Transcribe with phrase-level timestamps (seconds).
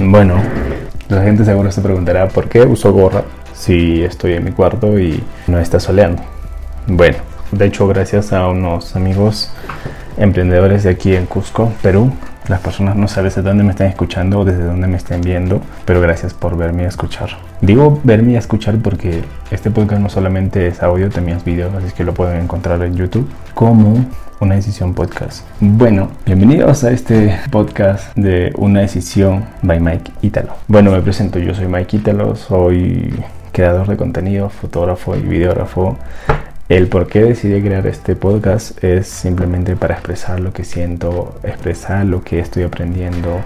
[0.00, 0.36] Bueno,
[1.08, 5.24] la gente seguro se preguntará por qué uso gorra si estoy en mi cuarto y
[5.48, 6.22] no está soleando.
[6.86, 7.18] Bueno,
[7.50, 9.50] de hecho gracias a unos amigos
[10.16, 12.12] emprendedores de aquí en Cusco, Perú,
[12.48, 15.60] las personas no saben desde dónde me están escuchando o desde dónde me estén viendo,
[15.84, 17.30] pero gracias por verme y escuchar.
[17.60, 21.92] Digo verme y escuchar porque este podcast no solamente es audio, también es video, así
[21.94, 24.06] que lo pueden encontrar en YouTube como
[24.40, 25.44] una decisión podcast.
[25.60, 30.54] Bueno, bienvenidos a este podcast de Una decisión by Mike Italo.
[30.68, 33.12] Bueno, me presento, yo soy Mike Italo, soy
[33.52, 35.98] creador de contenido, fotógrafo y videógrafo
[36.68, 42.04] el por qué decidí crear este podcast es simplemente para expresar lo que siento, expresar
[42.04, 43.40] lo que estoy aprendiendo,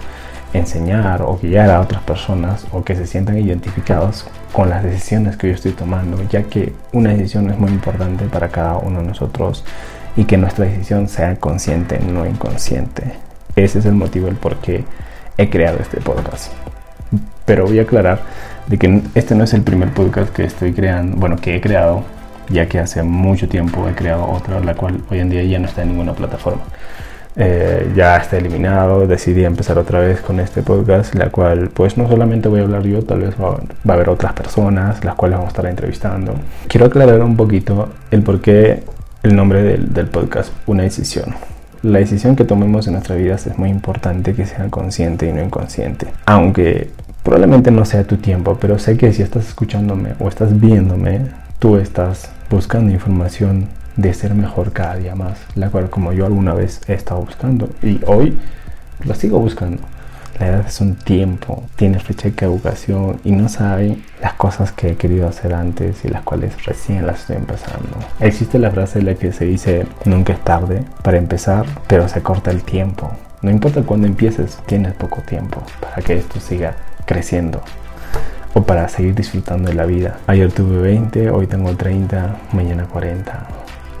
[0.53, 5.47] enseñar o guiar a otras personas o que se sientan identificados con las decisiones que
[5.47, 9.63] yo estoy tomando, ya que una decisión es muy importante para cada uno de nosotros
[10.17, 13.13] y que nuestra decisión sea consciente, no inconsciente.
[13.55, 14.83] Ese es el motivo el por qué
[15.37, 16.51] he creado este podcast.
[17.45, 18.19] Pero voy a aclarar
[18.67, 22.03] de que este no es el primer podcast que estoy creando, bueno, que he creado
[22.49, 25.67] ya que hace mucho tiempo he creado otra, la cual hoy en día ya no
[25.67, 26.63] está en ninguna plataforma.
[27.35, 32.07] Eh, ya está eliminado, decidí empezar otra vez con este podcast, la cual pues no
[32.07, 35.47] solamente voy a hablar yo, tal vez va, a haber otras personas, las cuales vamos
[35.47, 36.35] a estar entrevistando.
[36.67, 38.83] Quiero aclarar un poquito el por qué
[39.23, 41.33] el nombre del, del podcast, una decisión.
[41.81, 45.41] La decisión que tomemos en nuestras vidas es muy importante que sea consciente y no
[45.41, 46.07] inconsciente.
[46.25, 46.91] Aunque
[47.23, 51.21] probablemente no sea tu tiempo, pero sé que si estás escuchándome o estás viéndome,
[51.63, 56.53] tú estás buscando información de ser mejor cada día más, la cual como yo alguna
[56.53, 58.37] vez he estado buscando y hoy
[59.05, 59.81] la sigo buscando.
[60.41, 64.89] La edad es un tiempo, tiene fecha de caducación y no sabe las cosas que
[64.89, 67.97] he querido hacer antes y las cuales recién las estoy empezando.
[68.19, 72.21] Existe la frase en la que se dice nunca es tarde para empezar, pero se
[72.21, 73.09] corta el tiempo.
[73.41, 76.75] No importa cuándo empieces, tienes poco tiempo para que esto siga
[77.05, 77.63] creciendo
[78.53, 80.19] o para seguir disfrutando de la vida.
[80.27, 83.47] Ayer tuve 20, hoy tengo 30, mañana 40.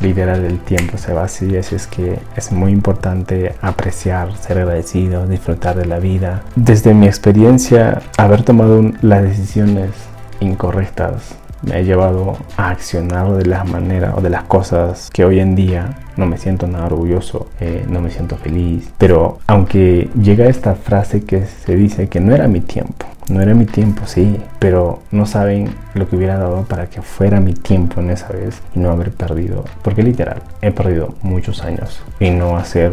[0.01, 5.25] Liderar del tiempo se va así, así es que es muy importante apreciar, ser agradecido,
[5.27, 6.43] disfrutar de la vida.
[6.55, 9.91] Desde mi experiencia, haber tomado las decisiones
[10.39, 15.39] incorrectas me ha llevado a accionar de la manera o de las cosas que hoy
[15.39, 18.91] en día no me siento nada orgulloso, eh, no me siento feliz.
[18.97, 23.53] Pero aunque llega esta frase que se dice que no era mi tiempo, no era
[23.53, 28.01] mi tiempo, sí, pero no saben lo que hubiera dado para que fuera mi tiempo
[28.01, 29.63] en esa vez y no haber perdido.
[29.81, 32.91] Porque literal, he perdido muchos años y no hacer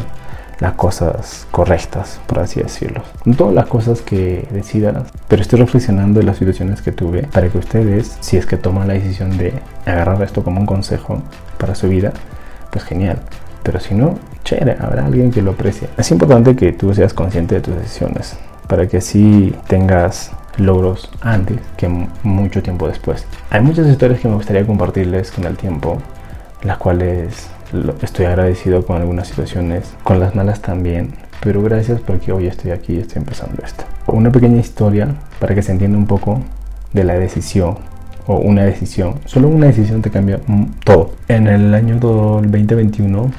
[0.60, 3.02] las cosas correctas, por así decirlo.
[3.36, 7.58] Todas las cosas que decidas, pero estoy reflexionando en las situaciones que tuve para que
[7.58, 9.54] ustedes, si es que toman la decisión de
[9.86, 11.22] agarrar esto como un consejo
[11.58, 12.12] para su vida,
[12.70, 13.18] pues genial.
[13.62, 15.88] Pero si no, chévere, habrá alguien que lo aprecie.
[15.96, 18.36] Es importante que tú seas consciente de tus decisiones
[18.70, 21.88] para que así tengas logros antes que
[22.22, 23.26] mucho tiempo después.
[23.50, 25.98] Hay muchas historias que me gustaría compartirles con el tiempo,
[26.62, 27.50] las cuales
[28.00, 32.94] estoy agradecido con algunas situaciones, con las malas también, pero gracias porque hoy estoy aquí
[32.94, 33.84] y estoy empezando esto.
[34.06, 35.08] Una pequeña historia
[35.40, 36.40] para que se entienda un poco
[36.92, 37.76] de la decisión
[38.28, 39.16] o una decisión.
[39.24, 40.38] Solo una decisión te cambia
[40.84, 41.10] todo.
[41.26, 43.32] En el año 2021,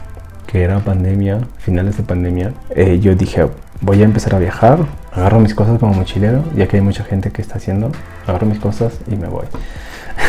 [0.45, 3.47] que era pandemia, finales de pandemia, eh, yo dije,
[3.79, 4.79] voy a empezar a viajar,
[5.11, 7.91] agarro mis cosas como mochilero, ya que hay mucha gente que está haciendo,
[8.27, 9.45] agarro mis cosas y me voy.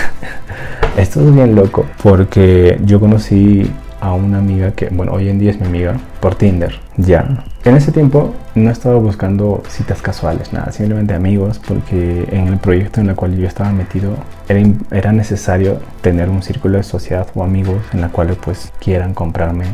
[0.97, 5.53] Esto es bien loco porque yo conocí a una amiga que, bueno, hoy en día
[5.53, 7.45] es mi amiga por Tinder, ya.
[7.65, 13.01] En ese tiempo no estaba buscando citas casuales, nada, simplemente amigos, porque en el proyecto
[13.01, 14.17] en el cual yo estaba metido
[14.49, 14.61] era,
[14.91, 19.67] era necesario tener un círculo de sociedad o amigos en la cual pues quieran comprarme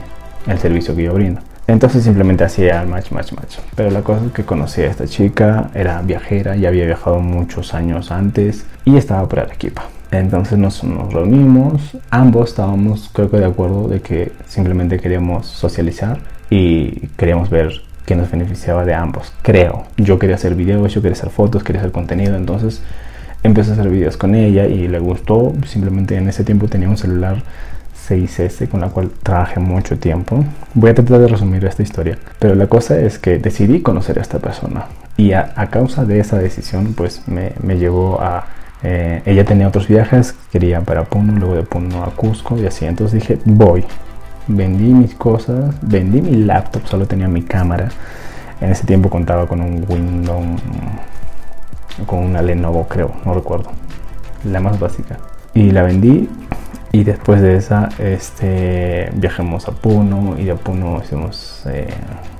[0.46, 1.40] el servicio que yo brindo.
[1.68, 3.58] Entonces simplemente hacía match, match, match.
[3.76, 7.74] Pero la cosa es que conocí a esta chica, era viajera, ya había viajado muchos
[7.74, 9.84] años antes y estaba por Arequipa.
[10.10, 16.18] Entonces nos, nos, reunimos, ambos estábamos creo que de acuerdo de que simplemente queríamos socializar
[16.48, 19.84] y queríamos ver qué nos beneficiaba de ambos, creo.
[19.98, 22.80] Yo quería hacer videos, yo quería hacer fotos, quería hacer contenido, entonces
[23.42, 26.96] empecé a hacer videos con ella y le gustó, simplemente en ese tiempo tenía un
[26.96, 27.42] celular
[28.08, 30.44] 6S con la cual trabajé mucho tiempo.
[30.74, 34.22] Voy a tratar de resumir esta historia, pero la cosa es que decidí conocer a
[34.22, 38.46] esta persona y a, causa de esa decisión pues me, me llevó a
[38.82, 42.84] eh, ella tenía otros viajes, quería para Puno, luego de Puno a Cusco y así.
[42.84, 43.84] Entonces dije, voy.
[44.46, 47.88] Vendí mis cosas, vendí mi laptop, solo tenía mi cámara.
[48.60, 50.60] En ese tiempo contaba con un Windows,
[52.06, 53.70] con una Lenovo creo, no recuerdo.
[54.44, 55.18] La más básica.
[55.54, 56.28] Y la vendí
[56.90, 61.88] Y después de esa, este, viajamos a Puno y de Puno hicimos eh,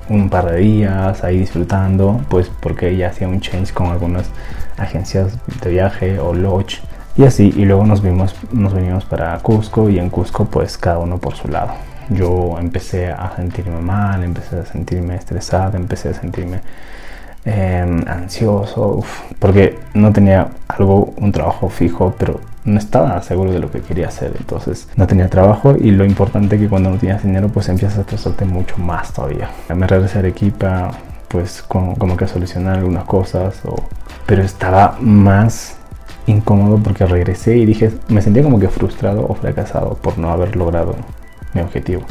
[0.09, 4.29] un par de días ahí disfrutando, pues porque ella hacía un change con algunas
[4.77, 6.81] agencias de viaje o lodge
[7.15, 7.53] y así.
[7.55, 11.35] Y luego nos vimos, nos venimos para Cusco y en Cusco pues cada uno por
[11.35, 11.73] su lado.
[12.09, 16.61] Yo empecé a sentirme mal, empecé a sentirme estresado, empecé a sentirme
[17.45, 19.01] Em, ansioso,
[19.39, 24.09] porque no tenía algo, un trabajo fijo, pero no estaba seguro de lo que quería
[24.09, 27.97] hacer, entonces no tenía trabajo y lo importante que cuando no tienes dinero pues empiezas
[27.97, 29.49] a estresarte mucho más todavía.
[29.73, 30.91] Me regresé a Arequipa
[31.29, 33.75] pues como, como que a solucionar algunas cosas, o,
[34.25, 35.77] pero estaba más
[36.27, 40.57] incómodo porque regresé y dije, me sentía como que frustrado o fracasado por no haber
[40.57, 40.93] logrado
[41.53, 42.03] mi objetivo.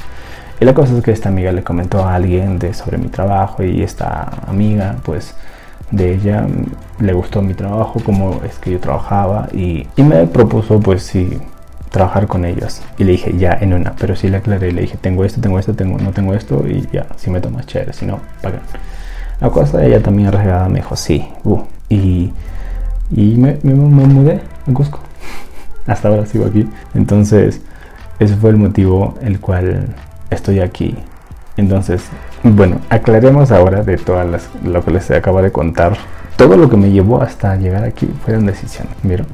[0.61, 3.63] Y la cosa es que esta amiga le comentó a alguien de, sobre mi trabajo
[3.63, 5.35] y esta amiga, pues
[5.91, 10.27] de ella mm, le gustó mi trabajo, como es que yo trabajaba y, y me
[10.27, 11.39] propuso pues sí
[11.91, 12.83] trabajar con ellos.
[12.99, 15.59] Y le dije ya en una, pero sí le aclaré, le dije tengo esto, tengo
[15.59, 18.61] esto, tengo, no tengo esto y ya, si me tomas chévere, si no, pagan.
[19.41, 22.33] La cosa ella también regada me dijo sí, uh, y,
[23.13, 24.99] y me, me, me mudé a Cusco.
[25.87, 26.69] Hasta ahora sigo aquí.
[26.95, 27.63] Entonces,
[28.19, 29.87] ese fue el motivo el cual
[30.31, 30.97] estoy aquí.
[31.57, 32.03] Entonces,
[32.43, 35.97] bueno, aclaremos ahora de todas las, lo que les acabo de contar.
[36.37, 38.95] Todo lo que me llevó hasta llegar aquí fueron decisiones.
[39.03, 39.27] ¿Vieron?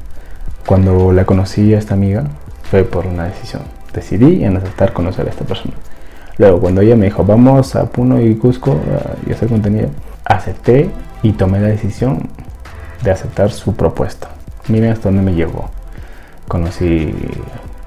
[0.65, 2.23] Cuando la conocí a esta amiga
[2.63, 3.61] fue por una decisión.
[3.93, 5.75] Decidí en aceptar conocer a esta persona.
[6.37, 9.89] Luego, cuando ella me dijo, vamos a Puno y Cusco uh, y hacer contenido,
[10.25, 10.89] acepté
[11.21, 12.27] y tomé la decisión
[13.03, 14.29] de aceptar su propuesta.
[14.67, 15.69] Miren hasta dónde me llevó.
[16.47, 17.13] Conocí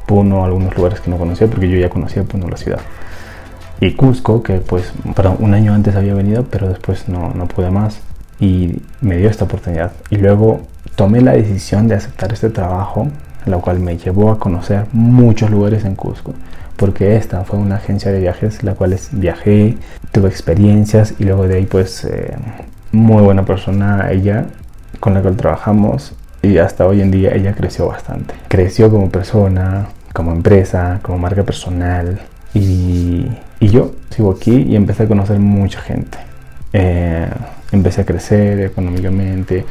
[0.09, 2.81] Puno, algunos lugares que no conocía, porque yo ya conocía Puno, la ciudad.
[3.79, 7.71] Y Cusco, que pues, perdón, un año antes había venido, pero después no, no pude
[7.71, 8.01] más.
[8.41, 9.93] Y me dio esta oportunidad.
[10.09, 10.63] Y luego
[10.97, 13.09] tomé la decisión de aceptar este trabajo,
[13.45, 16.33] lo cual me llevó a conocer muchos lugares en Cusco.
[16.77, 19.77] Porque esta fue una agencia de viajes, la cual viajé,
[20.11, 22.35] tuve experiencias y luego de ahí pues eh,
[22.93, 24.47] muy buena persona ella
[25.01, 28.35] con la cual trabajamos y hasta hoy en día ella creció bastante.
[28.49, 32.21] Creció como persona, como empresa, como marca personal.
[32.55, 33.27] Y,
[33.61, 36.19] y yo sigo aquí y empecé a conocer mucha gente.
[36.73, 37.29] Eh,
[37.73, 39.65] empecé a crecer económicamente.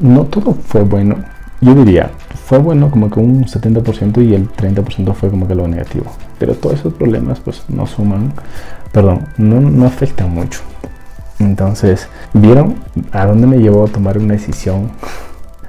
[0.00, 1.16] No todo fue bueno.
[1.60, 2.10] Yo diría,
[2.44, 6.12] fue bueno como que un 70% y el 30% fue como que lo negativo.
[6.38, 8.32] Pero todos esos problemas pues no suman,
[8.92, 10.60] perdón, no, no afectan mucho.
[11.38, 12.76] Entonces, ¿vieron
[13.12, 14.90] a dónde me llevó a tomar una decisión?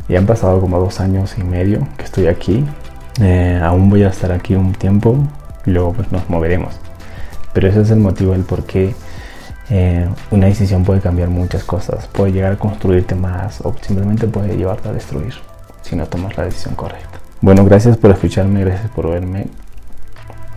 [0.10, 2.66] Ya han pasado como dos años y medio que estoy aquí
[3.20, 5.18] eh, aún voy a estar aquí un tiempo
[5.66, 6.76] y luego pues nos moveremos.
[7.54, 8.94] Pero ese es el motivo del por qué
[9.70, 12.08] eh, una decisión puede cambiar muchas cosas.
[12.08, 15.34] Puede llegar a construirte más o simplemente puede llevarte a destruir
[15.82, 17.20] si no tomas la decisión correcta.
[17.42, 19.48] Bueno, gracias por escucharme, gracias por verme.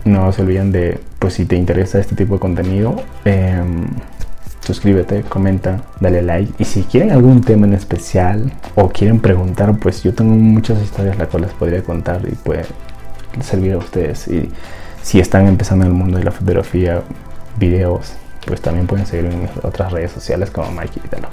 [0.03, 3.61] No se olviden de, pues si te interesa este tipo de contenido, eh,
[4.61, 6.53] suscríbete, comenta, dale like.
[6.59, 11.17] Y si quieren algún tema en especial o quieren preguntar, pues yo tengo muchas historias
[11.17, 12.65] las cuales podría contar y puede
[13.41, 14.27] servir a ustedes.
[14.27, 14.51] Y
[15.01, 17.01] si están empezando en el mundo de la fotografía,
[17.57, 18.13] videos,
[18.45, 21.27] pues también pueden seguir en otras redes sociales como Mikey Vitalo.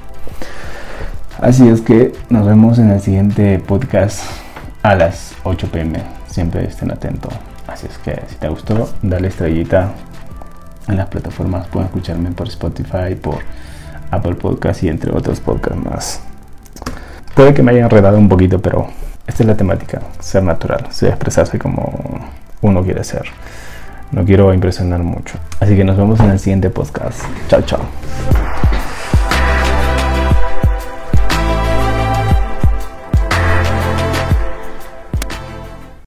[1.41, 4.23] Así es que nos vemos en el siguiente podcast
[4.83, 6.03] a las 8 pm.
[6.27, 7.33] Siempre estén atentos.
[7.67, 9.93] Así es que si te gustó, dale estrellita
[10.89, 11.67] en las plataformas.
[11.69, 13.39] Pueden escucharme por Spotify, por
[14.11, 16.21] Apple Podcast y entre otros podcasts más.
[17.35, 18.89] Puede que me haya enredado un poquito, pero
[19.27, 22.27] esta es la temática, ser natural, ser expresarse como
[22.63, 23.25] uno quiere ser.
[24.11, 25.39] No quiero impresionar mucho.
[25.61, 27.21] Así que nos vemos en el siguiente podcast.
[27.49, 28.38] Chao, chao.